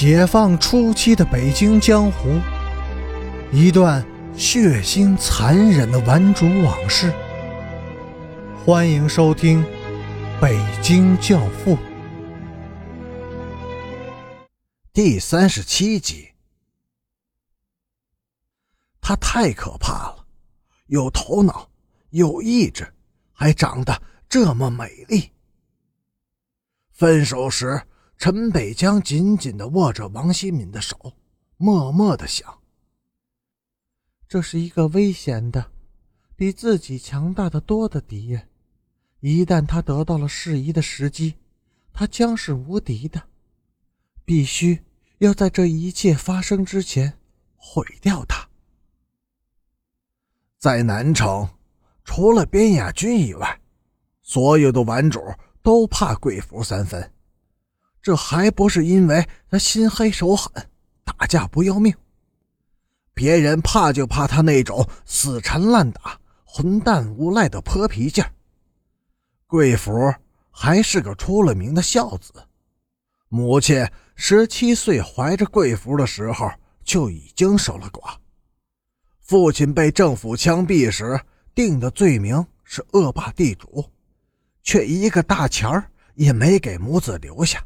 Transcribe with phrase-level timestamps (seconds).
[0.00, 2.40] 解放初期的北京江湖，
[3.52, 4.02] 一段
[4.34, 7.12] 血腥残忍的顽主往事。
[8.64, 9.62] 欢迎收听
[10.40, 11.76] 《北京教父》
[14.90, 16.30] 第三十七集。
[19.02, 20.24] 她太可怕了，
[20.86, 21.68] 有头脑，
[22.08, 22.90] 有意志，
[23.32, 25.30] 还长得这么美丽。
[26.90, 27.82] 分手时。
[28.20, 31.14] 陈北江紧紧的握着王新敏的手，
[31.56, 32.60] 默默的想：
[34.28, 35.72] 这是一个危险的、
[36.36, 38.46] 比自己强大的多的敌人。
[39.20, 41.36] 一旦他得到了适宜的时机，
[41.94, 43.22] 他将是无敌的。
[44.26, 44.84] 必须
[45.20, 47.18] 要在这一切发生之前
[47.56, 48.46] 毁掉他。
[50.58, 51.48] 在南城，
[52.04, 53.58] 除了边雅军以外，
[54.20, 55.22] 所有的顽主
[55.62, 57.10] 都怕贵福三分。
[58.02, 60.52] 这还不是因为他心黑手狠，
[61.04, 61.94] 打架不要命。
[63.12, 68.32] 别人怕就怕他那种死缠烂打、混蛋无赖的泼皮劲儿。
[69.46, 69.92] 贵福
[70.50, 72.32] 还是个出了名的孝子，
[73.28, 76.50] 母亲十七岁怀着贵福的时候
[76.82, 78.14] 就已经守了寡。
[79.20, 81.20] 父亲被政府枪毙时
[81.54, 83.84] 定的罪名是恶霸地主，
[84.62, 87.62] 却一个大钱儿也没给母子留下。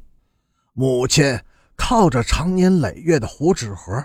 [0.76, 1.38] 母亲
[1.76, 4.04] 靠着长年累月的糊纸盒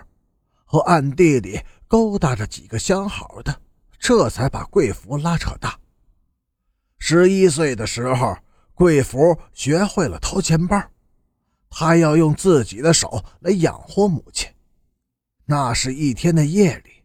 [0.66, 3.59] 和暗地里勾搭着几个相好的，
[3.98, 5.80] 这才把贵福拉扯大。
[7.00, 8.38] 十一岁的时候，
[8.75, 10.80] 贵福学会了掏钱包，
[11.72, 14.47] 他要用自己的手来养活母亲。
[15.45, 17.03] 那是一天的夜里，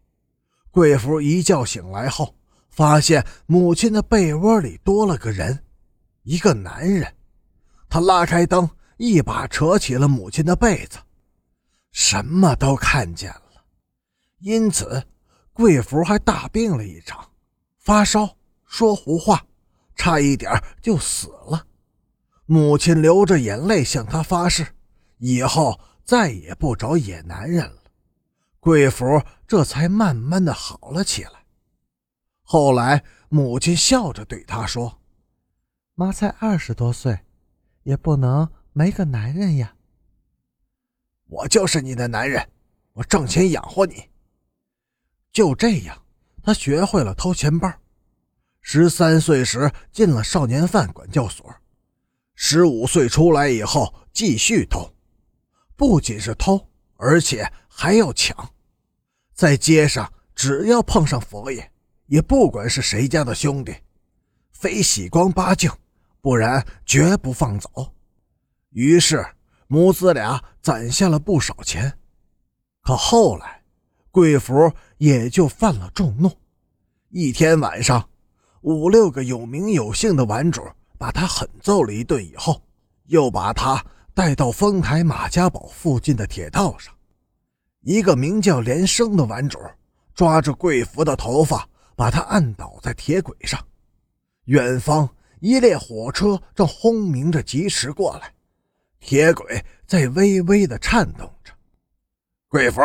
[0.69, 2.35] 贵福一觉醒来后，
[2.69, 5.63] 发现母亲的被窝里多了个人，
[6.21, 7.11] 一个男人。
[7.89, 8.69] 他拉开灯。
[8.97, 10.99] 一把扯起了母亲的被子，
[11.91, 13.65] 什么都看见了。
[14.39, 15.05] 因此，
[15.51, 17.31] 贵福还大病了一场，
[17.79, 19.45] 发烧，说胡话，
[19.95, 21.67] 差一点就死了。
[22.45, 24.67] 母亲流着眼泪向他发誓，
[25.17, 27.81] 以后再也不找野男人了。
[28.59, 29.05] 贵福
[29.47, 31.45] 这才慢慢的好了起来。
[32.43, 35.01] 后来，母亲笑着对他说
[35.95, 37.19] ：“妈才二十多岁，
[37.83, 38.47] 也不能。”
[38.77, 39.73] 没个男人呀！
[41.27, 42.45] 我就是你的男人，
[42.91, 44.03] 我挣钱养活你。
[45.31, 46.03] 就这样，
[46.43, 47.71] 他学会了偷钱包。
[48.59, 51.55] 十三岁时进了少年犯管教所，
[52.35, 54.93] 十五岁出来以后继续偷，
[55.77, 58.53] 不仅是偷，而且还要抢。
[59.33, 61.71] 在街上，只要碰上佛爷，
[62.07, 63.73] 也不管是谁家的兄弟，
[64.51, 65.71] 非洗光八净，
[66.19, 67.94] 不然绝不放走。
[68.75, 69.25] 于是
[69.67, 71.97] 母子俩攒下了不少钱，
[72.81, 73.63] 可后来
[74.11, 76.29] 贵福也就犯了众怒。
[77.07, 78.09] 一天晚上，
[78.63, 80.61] 五六个有名有姓的顽主
[80.97, 82.61] 把他狠揍了一顿以后，
[83.05, 83.81] 又把他
[84.13, 86.93] 带到丰台马家堡附近的铁道上。
[87.79, 89.57] 一个名叫连生的顽主
[90.13, 91.65] 抓着贵福的头发，
[91.95, 93.57] 把他按倒在铁轨上。
[94.47, 95.07] 远方
[95.39, 98.34] 一列火车正轰鸣着疾驰过来。
[99.05, 101.53] 铁轨在微微的颤动着。
[102.47, 102.81] 贵福，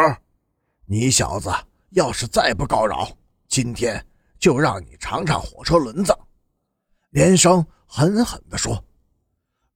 [0.84, 1.50] 你小子
[1.92, 3.10] 要是再不告饶，
[3.48, 4.04] 今天
[4.38, 6.14] 就让你尝尝火车轮子。”
[7.08, 8.84] 连生狠狠地说。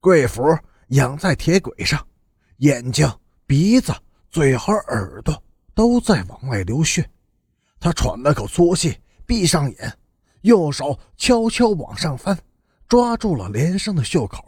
[0.01, 0.43] 贵福
[0.89, 2.07] 仰在铁轨上，
[2.59, 3.11] 眼睛、
[3.47, 3.91] 鼻子、
[4.31, 5.43] 嘴和耳朵
[5.75, 7.11] 都在往外流血。
[7.81, 9.99] 他喘了口粗气，闭上眼，
[10.43, 12.39] 右手悄悄往上翻，
[12.87, 14.45] 抓住了连生的袖口。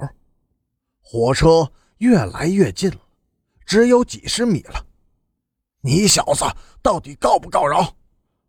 [1.01, 1.73] 火车。
[1.99, 3.01] 越来越近了，
[3.65, 4.87] 只有几十米了。
[5.81, 6.45] 你小子
[6.83, 7.97] 到底告不告饶？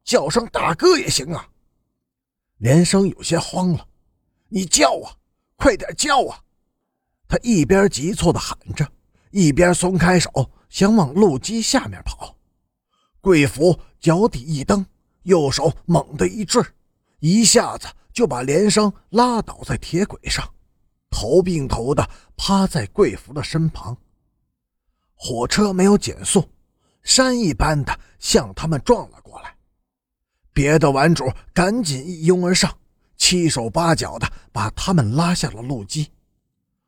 [0.03, 1.49] 叫声大哥也行啊！
[2.57, 3.87] 连生有些慌了，
[4.47, 5.15] 你叫啊，
[5.55, 6.41] 快点叫啊！
[7.27, 8.89] 他一边急促的喊着，
[9.31, 10.29] 一边松开手，
[10.69, 12.35] 想往路基下面跑。
[13.19, 14.85] 贵福脚底一蹬，
[15.23, 16.63] 右手猛地一坠，
[17.19, 20.49] 一下子就把连生拉倒在铁轨上。
[21.09, 23.97] 头并头的趴在贵福的身旁。
[25.15, 26.47] 火车没有减速，
[27.03, 29.55] 山一般的向他们撞了过来。
[30.53, 32.77] 别的顽主赶紧一拥而上，
[33.15, 36.11] 七手八脚的把他们拉下了路基。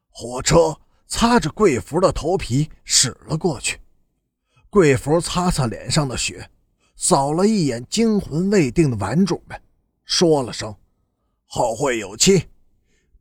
[0.10, 3.80] 火车擦着贵福的头皮驶了过去。
[4.70, 6.48] 贵福擦擦脸上的血，
[6.96, 9.60] 扫了一眼惊魂未定的顽主们，
[10.06, 10.76] 说了声
[11.48, 12.48] ：“后会有期。”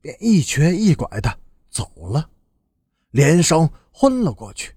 [0.08, 1.38] 便一瘸一拐的
[1.68, 2.30] 走了，
[3.10, 4.74] 连生昏了过去。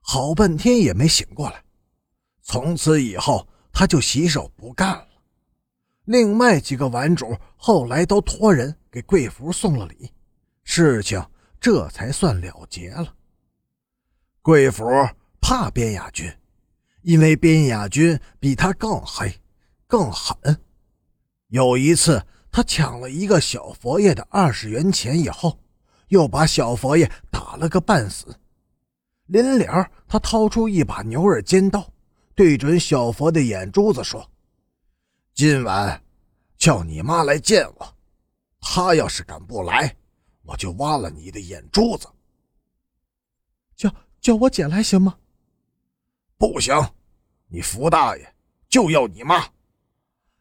[0.00, 1.62] 好半天也没醒过来。
[2.40, 5.06] 从此以后，他就洗手不干了。
[6.06, 10.10] 另外几个玩主后来都托人给贵福送了礼，
[10.64, 11.22] 事情
[11.60, 13.14] 这才算了结了。
[14.40, 14.86] 贵福
[15.42, 16.32] 怕边雅君，
[17.02, 19.30] 因为边雅君比他更黑、
[19.86, 20.34] 更狠。
[21.48, 25.58] 有一次，他抢了一个小佛爷的二十元钱以后，
[26.08, 28.34] 又把小佛爷打了个半死。
[29.26, 31.88] 临了，他掏出一把牛耳尖刀。
[32.34, 34.30] 对准小佛的眼珠子说
[35.34, 36.02] ：“今晚
[36.56, 37.94] 叫你妈来见我，
[38.60, 39.94] 她要是敢不来，
[40.42, 42.08] 我就挖了你的眼珠子。
[43.76, 45.18] 叫叫我姐来行吗？
[46.38, 46.74] 不行，
[47.46, 48.34] 你福大爷
[48.68, 49.46] 就要你妈。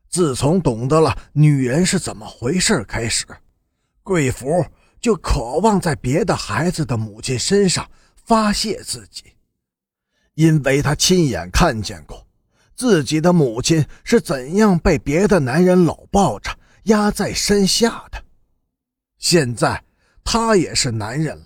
[0.10, 3.26] 自从懂得了女人是怎么回事开始，
[4.02, 4.66] 贵福
[5.00, 7.90] 就渴望在别的孩子的母亲身上
[8.26, 9.24] 发泄自己。”
[10.36, 12.26] 因为他亲眼看见过
[12.74, 18.24] 自己的母亲是怎样被别的男人搂抱着压在身下的，
[19.18, 19.84] 现在
[20.24, 21.46] 他也是男人了，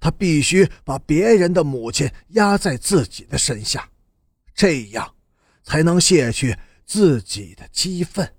[0.00, 3.88] 他必须把别人的母亲压在自己的身下，
[4.52, 5.14] 这样
[5.62, 6.58] 才能卸去
[6.88, 8.37] 自己的激愤。